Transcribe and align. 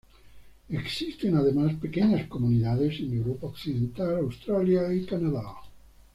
Existen 0.71 1.35
además 1.37 1.75
pequeñas 1.75 2.27
comunidades 2.27 2.99
en 3.01 3.13
Europa 3.15 3.45
Occidental, 3.45 4.15
Australia 4.15 4.91
y 4.91 5.05
Canadá. 5.05 5.55